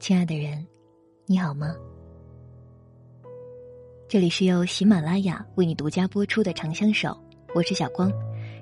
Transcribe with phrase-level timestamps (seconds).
[0.00, 0.66] 亲爱的人，
[1.26, 1.76] 你好吗？
[4.08, 7.10] 这里是由喜马拉雅为你独家播出的《长相守》，
[7.54, 8.10] 我是小光，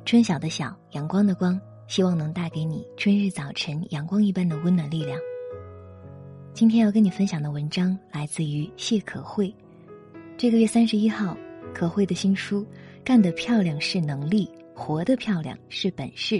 [0.05, 5.17] 春晓的晓，阳光的光，希望能带给你春日早晨阳光一般的温暖力量。
[6.55, 9.55] 今天要跟你分享的文章来自于谢可慧。
[10.37, 11.37] 这个月三十一号，
[11.73, 12.63] 可慧的新书
[13.05, 16.35] 《干得漂亮是能力，活得漂亮是本事》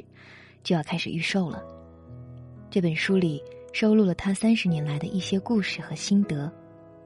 [0.65, 1.63] 就要开始预售了。
[2.69, 3.41] 这本书里
[3.73, 6.51] 收录了他三十年来的一些故事和心得。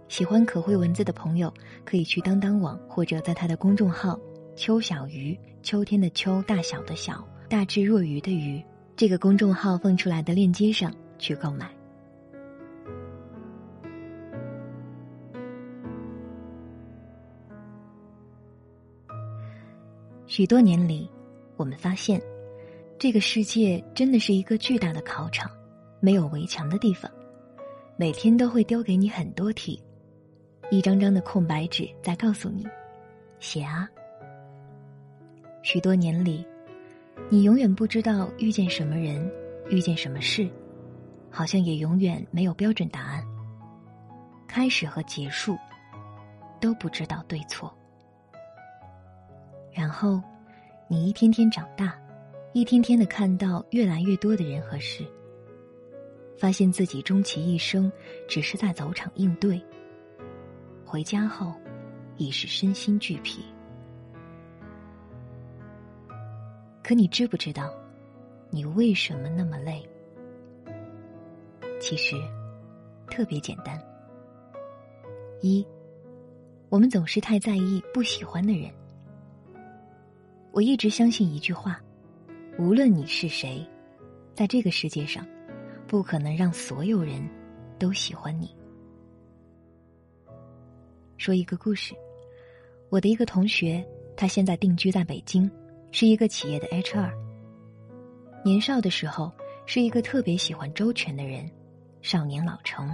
[0.08, 1.52] 喜欢可慧文字的朋友，
[1.84, 4.18] 可以去当当网或者在他的公众号
[4.54, 8.62] “秋小鱼”（秋天的秋，大小的小，大智若愚的愚）
[8.94, 11.70] 这个公众号放出来的链接上去购买。
[20.26, 21.10] 许多年里，
[21.56, 22.20] 我们发现，
[22.98, 25.50] 这个世界真的是一个巨大的考场，
[26.04, 27.08] 没有围墙的地方，
[27.96, 29.80] 每天都会丢给你很多题。
[30.68, 32.66] 一张张的空白纸在告诉你
[33.38, 33.88] ：“写啊。”
[35.62, 36.44] 许多年里，
[37.30, 39.30] 你永远不知道遇见什么人，
[39.70, 40.50] 遇见什么事，
[41.30, 43.24] 好像也永远没有标准答案。
[44.48, 45.56] 开始和结束，
[46.60, 47.72] 都不知道对错。
[49.72, 50.20] 然后，
[50.88, 51.96] 你一天天长大，
[52.54, 55.06] 一天天的看到越来越多的人和事，
[56.42, 57.90] 发现自己终其一生
[58.26, 59.62] 只是在走场应对。
[60.84, 61.54] 回家后，
[62.16, 63.44] 已是身心俱疲。
[66.82, 67.72] 可你知不知道，
[68.50, 69.88] 你为什么那么累？
[71.80, 72.16] 其实，
[73.06, 73.80] 特别简单。
[75.42, 75.64] 一，
[76.70, 78.68] 我们总是太在意不喜欢的人。
[80.50, 81.80] 我一直相信一句话：
[82.58, 83.64] 无论你是谁，
[84.34, 85.24] 在这个世界上，
[85.92, 87.22] 不可能让所有人
[87.78, 88.50] 都喜欢你。
[91.18, 91.94] 说一个故事，
[92.88, 93.86] 我的一个同学，
[94.16, 95.50] 他现在定居在北京，
[95.90, 97.12] 是一个企业的 HR。
[98.42, 99.30] 年少的时候，
[99.66, 101.46] 是一个特别喜欢周全的人，
[102.00, 102.88] 少年老成。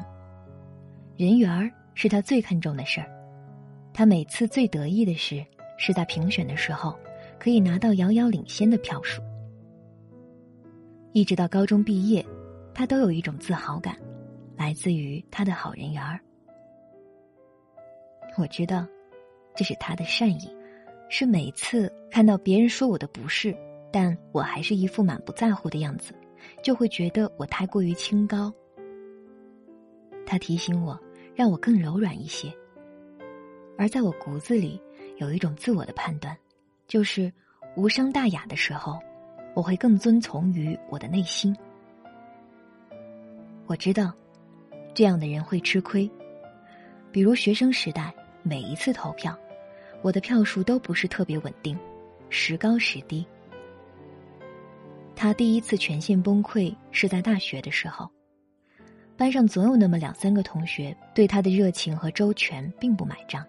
[1.17, 3.09] 人缘儿是他最看重的事儿，
[3.95, 5.47] 他每次最得意的事，
[5.79, 6.99] 是在评选的时候，
[7.39, 9.23] 可以拿到遥遥领先的票数。
[11.13, 12.27] 一直到高中毕业，
[12.79, 13.97] 他都有一种自豪感，
[14.57, 16.21] 来自于他的好人缘儿。
[18.37, 18.87] 我知道，
[19.57, 20.49] 这是他的善意，
[21.09, 23.53] 是每次看到别人说我的不是，
[23.93, 26.15] 但我还是一副满不在乎的样子，
[26.63, 28.55] 就会觉得我太过于清高。
[30.25, 30.97] 他提醒我，
[31.35, 32.49] 让我更柔软一些。
[33.77, 34.81] 而在我骨子里
[35.17, 36.39] 有一种自我的判断，
[36.87, 37.33] 就是
[37.75, 39.01] 无伤大雅的时候，
[39.53, 41.53] 我会更遵从于我的内心。
[43.69, 44.11] 我知道，
[44.95, 46.11] 这样的人会吃亏，
[47.13, 48.13] 比如学生时代。
[48.43, 49.37] 每一次投票，
[50.01, 51.79] 我的票数都不是特别稳定，
[52.31, 53.27] 时高时低。
[55.15, 58.09] 他第一次全线崩溃是在大学的时候，
[59.19, 63.45] 班上总有那么两三个同学对他的热情和周全并不买账。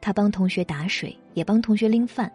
[0.00, 2.32] 他帮同学打水，也帮同学拎饭，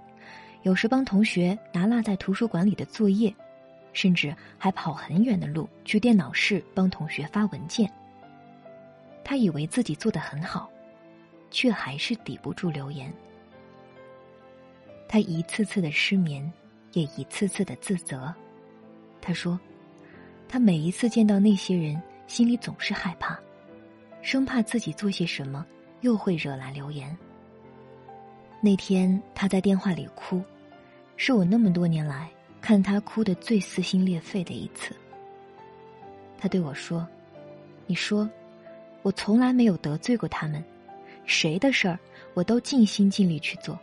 [0.62, 3.36] 有时帮同学拿落在图书馆里的作业，
[3.94, 7.92] 甚至还跑很远的路去电脑室帮同学发文件。
[9.24, 10.70] 他以为自己做的很好。
[11.52, 13.12] 却还是抵不住流言。
[15.08, 16.54] 他一次次的失眠，
[16.94, 18.32] 也一次次的自责。
[19.20, 19.60] 他说
[20.48, 23.36] ：“他每一次见到那些人，心里总是害怕，
[24.22, 25.66] 生怕自己做些什么
[26.02, 27.18] 又会惹来流言。”
[28.62, 30.44] 那天他在电话里哭，
[31.18, 32.30] 是我那么多年来
[32.62, 34.96] 看他哭的最撕心裂肺的一次。
[36.38, 37.08] 他对我说
[37.86, 38.30] ：“你说，
[39.02, 40.64] 我从来没有得罪过他们。”
[41.26, 42.00] 谁的事儿，
[42.34, 43.78] 我都尽心尽力去做，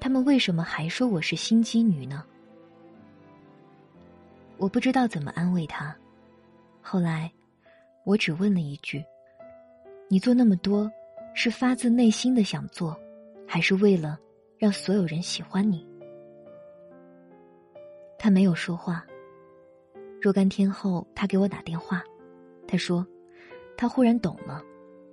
[0.00, 2.24] 他们为什么还说我是心机女呢？
[4.56, 5.94] 我不知道怎么安慰他。
[6.80, 7.30] 后来，
[8.04, 9.04] 我只问了一句
[10.08, 10.90] ：“你做那么多，
[11.34, 12.98] 是发自内心的想做，
[13.46, 14.18] 还是为了
[14.56, 15.86] 让所有人喜欢你？”
[18.22, 19.04] 他没有说话。
[20.20, 22.04] 若干天后，他给我打电话，
[22.68, 23.04] 他说，
[23.76, 24.62] 他忽然懂了。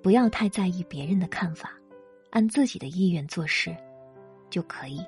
[0.04, 1.72] 不要太在意别人的看法，
[2.30, 3.76] 按自己的意愿做事，
[4.52, 5.04] 就可以。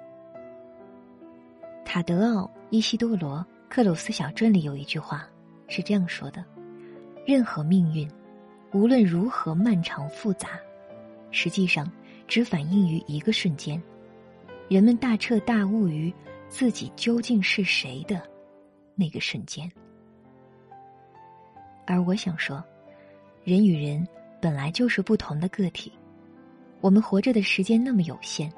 [1.86, 3.38] 塔德奥·伊西多罗·
[3.70, 5.30] 克鲁斯小传里有一句话
[5.68, 6.44] 是这样说的
[7.24, 8.10] ：“任何命运，
[8.74, 10.60] 无论如何漫长复杂，
[11.30, 11.90] 实际上
[12.28, 13.80] 只反映于一个瞬间，
[14.68, 16.12] 人们大彻大悟于
[16.52, 18.22] 自己究竟是谁的
[18.94, 19.68] 那个瞬间。”
[21.88, 22.64] 而我想说。
[23.44, 24.08] 人与人
[24.40, 25.92] 本来就是不同的个体，
[26.80, 28.54] 我们活着的时间那么有限，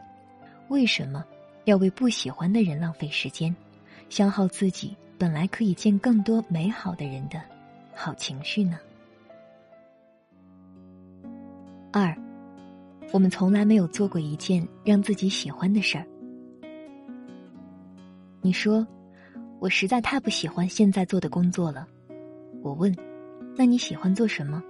[0.68, 1.24] 为什么
[1.64, 3.56] 要为不喜欢的人浪费时间，
[4.10, 7.42] 消耗自己本来可以见更多美好的人的
[7.96, 8.78] 好情绪呢？
[11.94, 12.14] 二，
[13.14, 16.06] 我们从来没有做过一件让自己喜欢的事儿。
[18.46, 18.86] 你说，
[19.62, 21.88] 我实在太不喜欢现在做的工作了。
[22.62, 22.94] 我问，
[23.56, 24.62] 那你喜欢做什么？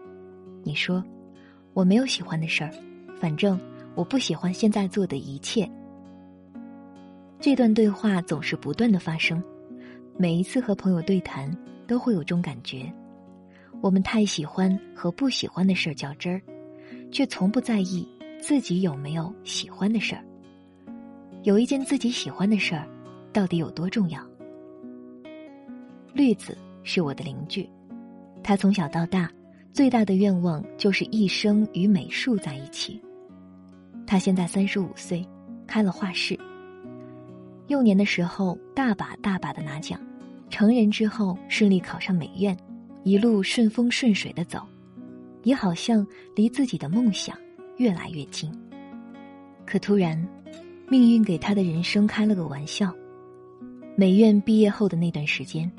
[0.62, 1.04] 你说，
[1.74, 2.70] 我没有喜欢的事儿，
[3.20, 3.60] 反正
[3.96, 5.68] 我不喜欢现在做的一切。
[7.40, 9.44] 这段对话总是不断的发生，
[10.20, 11.52] 每一次和朋友对谈
[11.88, 12.94] 都会有种感觉：
[13.82, 16.40] 我们太喜欢和不喜欢的事儿较真儿，
[17.12, 18.08] 却从不在意
[18.40, 20.24] 自己有没有喜欢的事儿。
[21.42, 22.88] 有一件自己喜欢的事儿。
[23.34, 24.22] 到底有多重要？
[26.14, 27.68] 绿子是我的邻居，
[28.44, 29.30] 他从小到大
[29.74, 33.02] 最大的愿望就是一生与美术在一起。
[34.06, 35.28] 他现在三十五岁，
[35.66, 36.40] 开了画室。
[37.68, 40.00] 幼年的时候大把大把的拿奖，
[40.50, 42.56] 成人之后顺利考上美院，
[43.04, 44.62] 一路顺风顺水的走，
[45.42, 47.36] 也好像离自己的梦想
[47.78, 48.52] 越来越近。
[49.66, 50.22] 可突然，
[50.90, 52.94] 命运给他的人生开了个玩笑。
[53.96, 55.72] 美院毕业后的那段时间，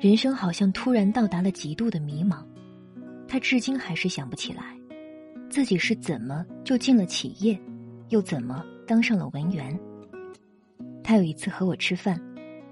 [0.00, 2.42] 人生好像突然到达了极度的迷茫。
[3.28, 4.74] 他至今还是想不起来，
[5.50, 7.60] 自己是怎么就进了企业，
[8.08, 9.78] 又怎么当上了文员。
[11.04, 12.18] 他有一次和我吃饭，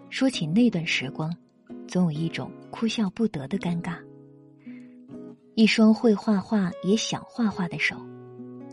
[0.08, 1.30] 说起那段时光，
[1.86, 3.98] 总有一种哭笑不得的尴尬。
[5.54, 7.94] 一双会画画也想画画的手，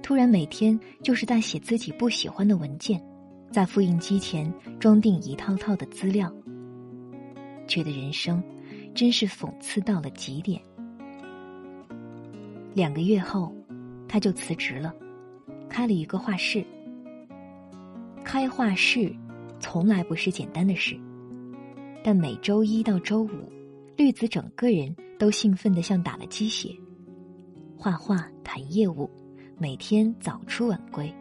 [0.01, 3.03] 突然每天就是在写自己不喜欢的文件。
[3.51, 6.31] 在复印机前装订一套套的资料，
[7.67, 8.43] 觉得人生
[8.93, 10.61] 真是讽刺到了极点。
[12.73, 13.55] 两个月后，
[14.07, 14.93] 他就辞职了，
[15.69, 16.65] 开了一个画室。
[18.23, 19.15] 开画室
[19.59, 20.99] 从来不是简单的事，
[22.03, 23.29] 但每周一到周五，
[23.95, 26.75] 绿子整个人都兴奋的像打了鸡血，
[27.77, 29.09] 画画谈业务，
[29.57, 31.13] 每天早出晚归。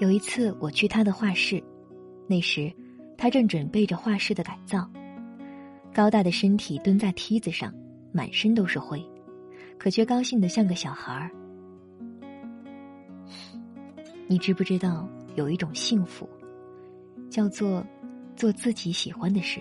[0.00, 1.62] 有一次我去他的画室，
[2.26, 2.72] 那时
[3.18, 4.90] 他正准备着画室的改造。
[5.92, 7.70] 高大的身体蹲在梯子上，
[8.10, 9.04] 满身都是灰，
[9.76, 11.30] 可却高兴的像个小孩儿。
[14.26, 16.26] 你知不知道有一种幸福，
[17.28, 17.84] 叫做
[18.34, 19.60] 做自己喜欢的事，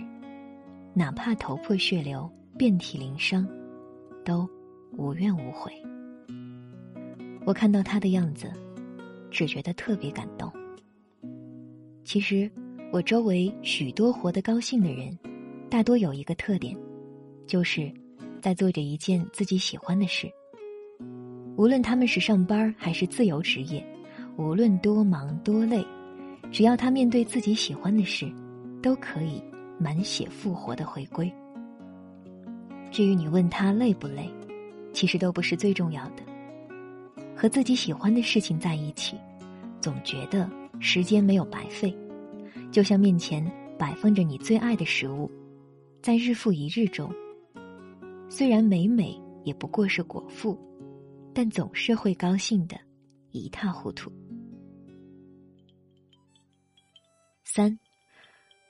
[0.94, 3.45] 哪怕头破血流、遍体鳞伤，
[4.24, 4.50] 都
[4.94, 5.69] 无怨无悔。
[7.45, 8.50] 我看到他的样子。
[9.29, 10.51] 只觉得特别感动。
[12.03, 12.49] 其实，
[12.91, 15.17] 我周围许多活得高兴的人，
[15.69, 16.75] 大多有一个特点，
[17.45, 17.91] 就是
[18.41, 20.27] 在做着一件自己喜欢的事。
[21.55, 23.85] 无论他们是上班还是自由职业，
[24.37, 25.85] 无论多忙多累，
[26.51, 28.31] 只要他面对自己喜欢的事，
[28.81, 29.44] 都可以
[29.77, 31.31] 满血复活的回归。
[32.89, 34.27] 至于你问他累不累，
[34.94, 36.23] 其实都不是最重要的。
[37.39, 39.17] 和自己喜欢的事情在一起，
[39.79, 40.49] 总觉得
[40.81, 41.97] 时间没有白费，
[42.69, 43.41] 就像面前
[43.77, 45.31] 摆放着你最爱的食物，
[46.01, 47.09] 在日复一日中，
[48.29, 50.59] 虽然每每也不过是果腹，
[51.33, 52.77] 但总是会高兴的
[53.31, 54.11] 一塌糊涂。
[57.45, 57.79] 三，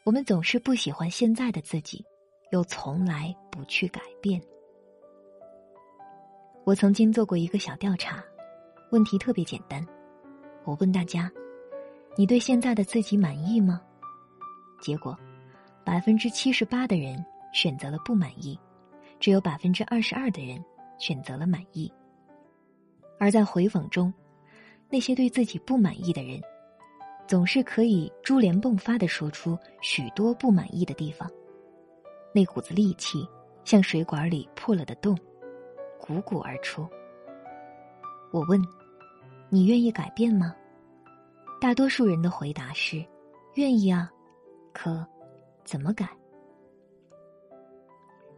[0.03, 2.05] 我们总是不喜欢现在的自己，
[2.51, 4.39] 又从来不去改变。
[6.65, 8.23] 我曾经做过一个小调查。
[8.91, 9.85] 问题特别简单，
[10.63, 11.31] 我问大家
[12.17, 13.79] ：“你对现在的自己满意吗？”
[14.81, 15.15] 结果，
[15.83, 18.59] 百分之七十八的人选择了不满意，
[19.19, 20.63] 只有百分之二十二的人
[20.97, 21.91] 选择了满意。
[23.19, 24.11] 而在回访中，
[24.89, 26.41] 那些对自己不满意的人，
[27.27, 31.29] 总是可以珠联迸发的说出许多不满意的地方，
[32.33, 33.27] 那股子戾气
[33.63, 35.15] 像水管里破了的洞，
[35.99, 36.89] 汩汩而出。
[38.31, 38.59] 我问。
[39.49, 40.55] 你愿意改变吗？
[41.59, 43.03] 大多数人的回答是：
[43.55, 44.09] 愿意啊。
[44.71, 45.05] 可
[45.63, 46.07] 怎么改？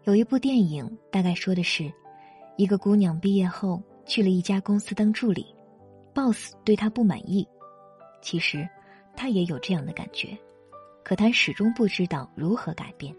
[0.05, 1.91] 有一部电影，大概说的是，
[2.55, 5.53] 一个姑娘毕业后去了一家公司当助理
[6.15, 7.47] ，boss 对她不满意。
[8.21, 8.67] 其实，
[9.15, 10.35] 她也有这样的感觉，
[11.03, 13.13] 可她始终不知道如何改变。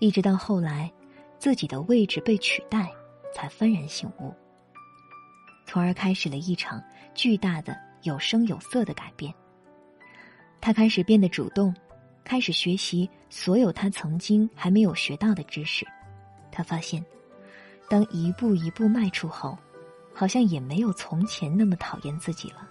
[0.00, 0.92] 一直到后来，
[1.38, 2.92] 自己的位置被取代，
[3.34, 4.32] 才幡然醒悟。
[5.70, 6.82] 从而开始了一场
[7.14, 9.32] 巨大的有声有色的改变。
[10.60, 11.72] 他开始变得主动，
[12.24, 15.86] 开始学习所有他曾经还没有学到的知识。
[16.50, 17.04] 他发现，
[17.88, 19.56] 当一步一步迈出后，
[20.12, 22.68] 好像也没有从前那么讨厌自己了。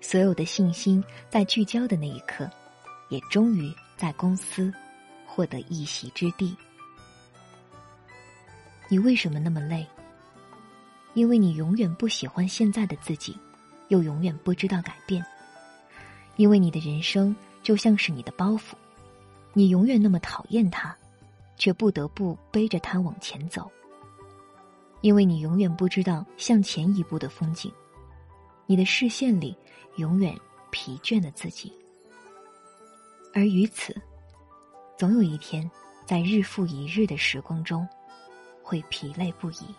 [0.00, 2.48] 所有的信心在聚焦的那一刻，
[3.08, 4.72] 也终于在公司
[5.26, 6.56] 获得一席之地。
[8.88, 9.84] 你为什么那么累？
[11.16, 13.34] 因为你永远不喜欢现在的自己，
[13.88, 15.24] 又永远不知道改变。
[16.36, 18.74] 因为你的人生就像是你的包袱，
[19.54, 20.94] 你永远那么讨厌它，
[21.56, 23.66] 却不得不背着它往前走。
[25.00, 27.72] 因为你永远不知道向前一步的风景，
[28.66, 29.56] 你的视线里
[29.96, 30.38] 永远
[30.70, 31.72] 疲倦的自己。
[33.32, 33.96] 而于此，
[34.98, 35.70] 总有一天，
[36.04, 37.88] 在日复一日的时光中，
[38.62, 39.74] 会疲累不已。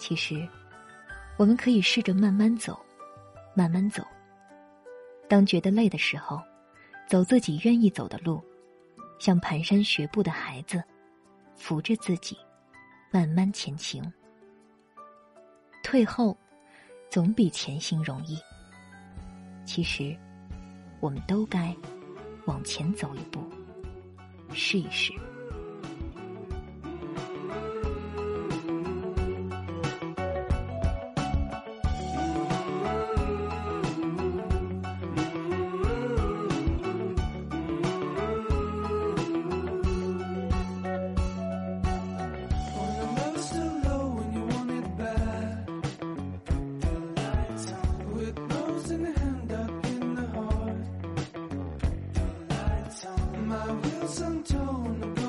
[0.00, 0.48] 其实，
[1.36, 2.80] 我们可以试着慢慢走，
[3.54, 4.02] 慢慢走。
[5.28, 6.40] 当觉得累的时候，
[7.06, 8.42] 走自己愿意走的路，
[9.18, 10.82] 像蹒跚学步的孩子，
[11.54, 12.34] 扶着自己，
[13.12, 14.02] 慢慢前行。
[15.82, 16.34] 退后，
[17.10, 18.38] 总比前行容易。
[19.66, 20.16] 其实，
[20.98, 21.76] 我们都该
[22.46, 23.44] 往前走一步，
[24.54, 25.12] 试一试。
[54.10, 55.19] Some tone.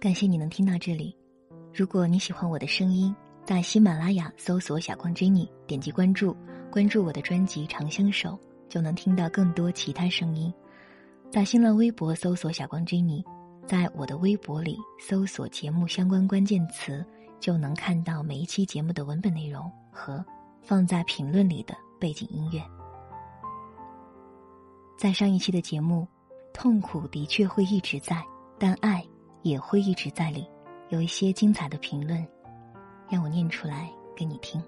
[0.00, 1.14] 感谢你能听到这里。
[1.74, 3.14] 如果你喜欢我的声音，
[3.44, 6.34] 在喜马拉雅搜索“小光 Jenny”，点击关注，
[6.72, 8.30] 关注我的专辑《长相守》，
[8.66, 10.50] 就能听到更多其他声音。
[11.30, 13.22] 在新浪微博搜索“小光 Jenny”，
[13.66, 17.04] 在我的微博里搜索节目相关关键词，
[17.38, 20.24] 就能看到每一期节目的文本内容和
[20.62, 22.62] 放在评论里的背景音乐。
[24.96, 26.08] 在上一期的节目，
[26.54, 28.24] 痛苦的确会一直在，
[28.58, 29.06] 但爱。
[29.42, 30.46] 也会一直在里，
[30.88, 32.26] 有一些精彩的评论，
[33.08, 34.62] 让我念出来给你听。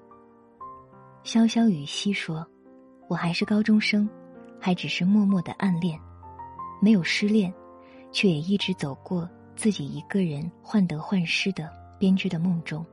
[1.25, 2.47] 潇潇雨溪说
[3.09, 4.09] ：“我还是高中生，
[4.59, 5.99] 还只是默默的暗恋，
[6.81, 7.53] 没有失恋，
[8.11, 12.85] 却也一直走过自己一个人患得患失的编织的梦中，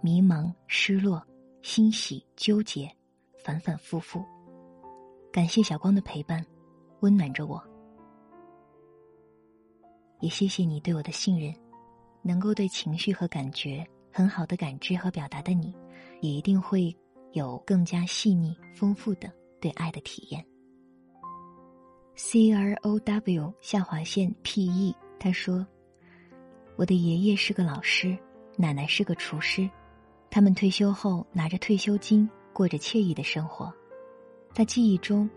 [0.00, 1.22] 迷茫、失落、
[1.62, 2.90] 欣喜、纠结，
[3.44, 4.24] 反反复复。
[5.32, 6.44] 感谢小光的陪伴，
[7.00, 7.62] 温暖着我。”
[10.20, 11.54] 也谢谢你对我的信任，
[12.22, 15.74] 能够对情绪和感觉很好的感知和表达的你，
[16.20, 16.94] 也一定会
[17.32, 19.30] 有更加细腻、丰富的
[19.60, 20.44] 对爱的体验。
[22.14, 25.66] C R O W 下划线 P E 他说
[26.76, 28.16] ：“我的爷爷是个老师，
[28.56, 29.68] 奶奶是个厨师，
[30.30, 33.70] 他们退休后拿着退休金，过着惬意的生活。
[34.54, 35.28] 在记忆中，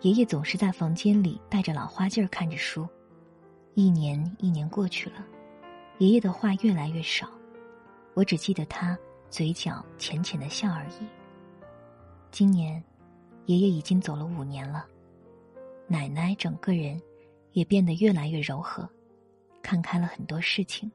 [0.00, 2.88] 爷爷总是在房间里带着老花镜看着书。”
[3.74, 5.26] 一年一年过去了，
[5.98, 7.28] 爷爷的话越来越少，
[8.14, 8.96] 我只记得他
[9.28, 11.06] 嘴角浅浅的笑而已。
[12.30, 12.82] 今年，
[13.46, 14.86] 爷爷已经走了五年了，
[15.88, 17.00] 奶奶整个人
[17.50, 18.88] 也变得越来越柔和，
[19.60, 20.90] 看开了很多事情。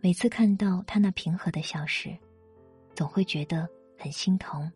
[0.00, 2.16] 每次看到他那平和的笑时，
[2.94, 4.70] 总会觉得很心疼，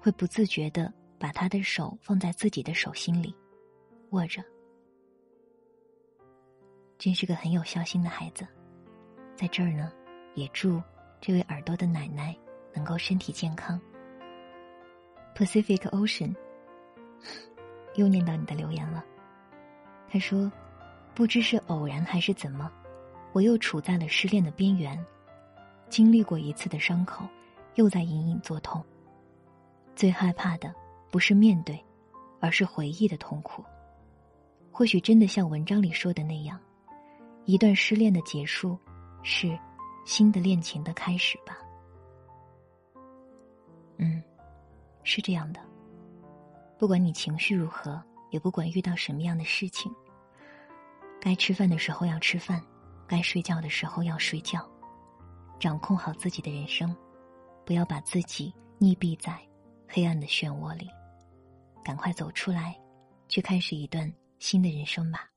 [0.00, 3.34] 会不自觉的把他的手放在自己的手心里，
[4.10, 4.42] 握着。
[7.02, 8.46] 真是个很有孝心的孩子，
[9.34, 9.90] 在这儿呢，
[10.36, 10.80] 也祝
[11.20, 12.32] 这位耳朵的奶奶
[12.72, 13.80] 能够身体健康。
[15.34, 16.32] Pacific Ocean，
[17.96, 19.04] 又念到你的留言了。
[20.08, 20.48] 他说
[21.12, 22.70] ：“不知是偶然还是怎么，
[23.32, 24.96] 我又处在了失恋的边缘，
[25.88, 27.26] 经历过一次的伤口，
[27.74, 28.80] 又在隐隐作痛。
[29.96, 30.72] 最害怕的
[31.10, 31.84] 不是面对，
[32.38, 33.64] 而是回忆的痛苦。
[34.70, 36.56] 或许真的像文章里说的那样。”
[37.44, 38.78] 一段失恋的结束，
[39.22, 39.58] 是
[40.04, 41.58] 新的恋情的开始吧。
[43.98, 44.22] 嗯，
[45.02, 45.60] 是这样的。
[46.78, 49.92] 不管你情绪如何，也不管遇到什么样的事情，
[51.20, 52.62] 该吃饭的时候要吃饭，
[53.06, 54.68] 该睡觉的时候要睡觉，
[55.60, 56.94] 掌控好自己的人生，
[57.64, 59.38] 不要把自己溺毙在
[59.88, 60.88] 黑暗的漩涡里，
[61.84, 62.76] 赶快走出来，
[63.28, 65.28] 去开始一段新的人生吧。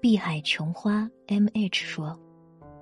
[0.00, 2.18] 碧海琼花 M H 说：“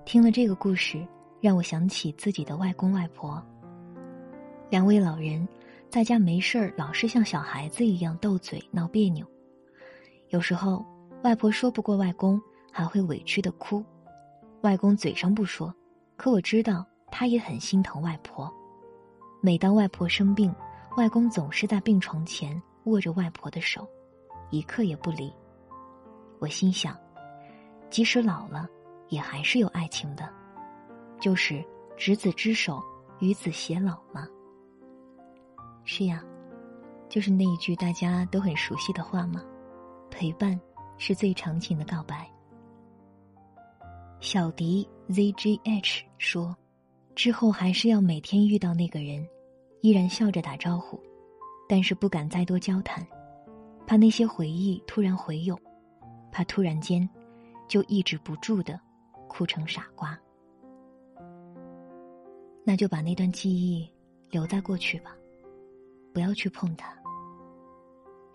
[0.07, 1.05] 听了这个故事，
[1.41, 3.45] 让我想起自己的外公外婆。
[4.71, 5.47] 两位老人
[5.91, 9.27] 在家没事儿，老是像小孩子一样斗嘴闹别扭，
[10.29, 10.85] 有时候。”
[11.25, 13.85] 外婆说不过外公，还会委屈的哭。
[14.61, 15.75] 外公嘴上不说，
[16.17, 18.49] 可我知道他也很心疼外婆。
[19.41, 20.55] 每当外婆生病，
[20.97, 23.85] 外公总是在病床前握着外婆的手，
[24.51, 25.33] 一刻也不离。
[26.39, 26.97] 我心想，
[27.91, 28.69] 即使老了，
[29.09, 30.29] 也还是有爱情的，
[31.21, 31.65] 就是
[31.97, 32.83] 执子之手，
[33.21, 34.27] 与子偕老嘛。
[35.85, 36.23] 是呀，
[37.09, 39.43] 就是那一句大家都很熟悉的话嘛，
[40.11, 40.59] 陪伴。
[41.01, 42.29] 是最长情的告白。
[44.19, 46.53] 小迪 zgh 说
[47.15, 49.25] ：“之后还是要每天遇到那个人，
[49.81, 51.01] 依然笑着打招呼，
[51.69, 53.07] 但是不敢再多交谈，
[53.87, 55.57] 怕那些回忆突然回涌，
[56.33, 57.09] 怕突然间
[57.69, 58.81] 就抑制不住的
[59.29, 60.19] 哭成傻瓜。
[62.65, 63.89] 那就把那段记忆
[64.31, 65.17] 留在过去吧，
[66.13, 66.93] 不要去碰它，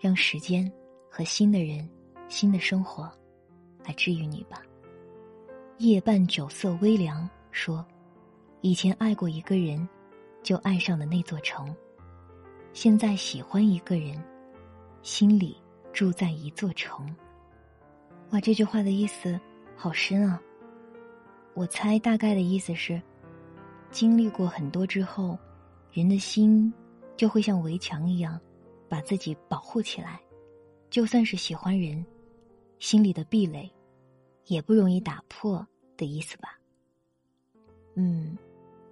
[0.00, 0.72] 让时间
[1.10, 1.86] 和新的人。”
[2.26, 3.12] 新的生活，
[3.84, 4.62] 来治愈你吧。
[5.76, 7.86] 夜半酒色微凉，说
[8.62, 9.86] ：“以前爱过一个人，
[10.42, 11.66] 就爱上了那座城；
[12.72, 14.18] 现在喜欢一个人，
[15.02, 15.54] 心里
[15.92, 17.14] 住在一座城。”
[18.34, 19.38] 哇，这句话的意思
[19.76, 20.42] 好深啊！
[21.54, 23.00] 我猜大概的意思是，
[23.92, 25.38] 经历过很多之后，
[25.92, 26.74] 人的心
[27.16, 28.40] 就会像围墙一样，
[28.88, 30.20] 把自己保护起来，
[30.90, 32.04] 就算是喜欢人。
[32.80, 33.70] 心里的壁垒，
[34.46, 35.64] 也不容易打破
[35.96, 36.58] 的意思吧。
[37.94, 38.36] 嗯，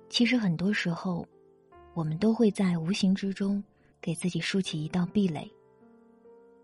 [0.08, 1.26] 其实很多时候，
[1.94, 3.62] 我们都会在无形之中
[4.00, 5.50] 给自己竖起一道壁垒，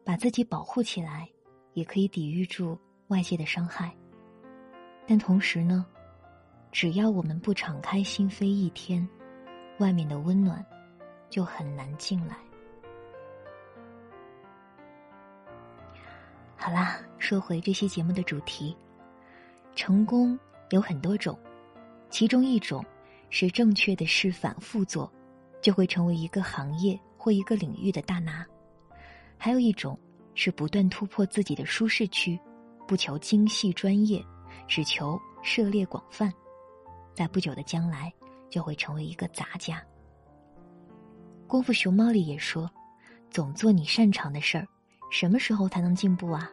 [0.04, 1.28] 把自己保护起来，
[1.78, 3.94] 也可以抵御住外界的伤害。
[5.06, 5.86] 但同时呢，
[6.72, 9.08] 只要我们不敞开心扉一天，
[9.78, 10.64] 外面的温暖
[11.30, 12.36] 就很难进来。
[16.56, 18.76] 好啦，说回这期节目的主题，
[19.76, 20.36] 成功
[20.70, 21.38] 有很多种，
[22.10, 22.84] 其中一种
[23.30, 25.10] 是正确的事反复做，
[25.62, 28.44] 就会成为一个行业或一个领域的大拿；
[29.38, 29.98] 还有一种
[30.40, 32.38] 是不断突破自己的舒适区，
[32.86, 34.24] 不求精细专业，
[34.68, 36.32] 只求涉猎广泛，
[37.12, 38.12] 在不久的将来
[38.48, 39.82] 就会成为一个杂家。
[41.48, 42.70] 功夫熊猫里也说
[43.32, 44.64] ：“总做你擅长的事儿。”
[45.10, 46.48] 什么时候才能进步啊？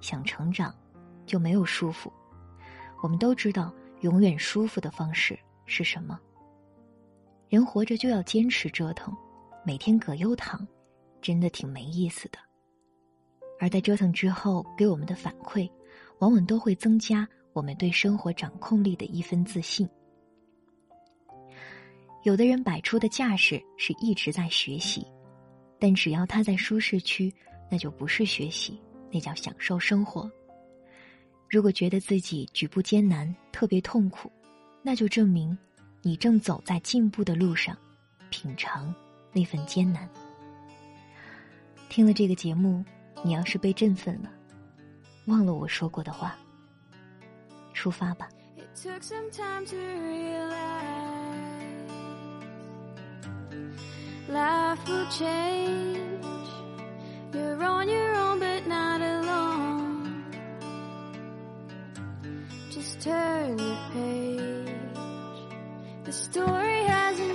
[0.00, 0.74] 想成长，
[1.26, 2.10] 就没有舒服。
[3.02, 6.18] 我们都知道，永远舒服的方式是什么？
[7.50, 9.14] 人活着就要坚持折腾，
[9.62, 10.66] 每天葛优躺，
[11.24, 12.38] 真的挺没意思的。
[13.58, 15.66] 而在折腾之后给我们的反馈，
[16.18, 19.88] 往往都会增加我们对生活掌控力的一分自信。
[22.24, 25.06] 有的人摆出的架势是一直在学习。
[25.76, 27.30] 但只要他在舒适区，
[27.70, 28.80] 那就不是学习，
[29.12, 30.30] 那叫享受生活。
[31.50, 34.32] 如果觉得自己举步艰难、特别痛苦，
[34.82, 35.56] 那就证明
[36.00, 37.76] 你正走在进步的路上，
[38.30, 38.94] 品尝
[39.32, 40.08] 那份艰难。
[41.88, 42.84] 听了这个节目，
[43.22, 44.28] 你要是被振奋了，
[45.26, 46.34] 忘了我说过的话，
[47.72, 48.28] 出发吧。
[54.28, 56.24] life will change.
[57.32, 60.24] You're on your own, but not alone.
[62.70, 64.70] Just turn the page.
[66.04, 67.33] The story hasn't